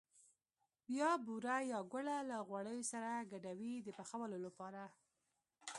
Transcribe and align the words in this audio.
بیا 0.87 1.11
بوره 1.25 1.55
یا 1.71 1.79
ګوړه 1.91 2.17
له 2.29 2.37
غوړیو 2.47 2.89
سره 2.91 3.11
ګډوي 3.31 3.73
د 3.81 3.89
پخولو 3.97 4.37
لپاره. 4.45 4.81